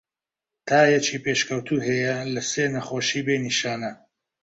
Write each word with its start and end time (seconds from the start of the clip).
تایەکی 0.67 1.21
پێشکەوتوو 1.25 1.83
هەیە 1.87 2.15
لە 2.33 2.41
سێ 2.51 2.65
نەخۆشی 2.75 3.25
بێ 3.25 3.35
نیشانە. 3.45 3.91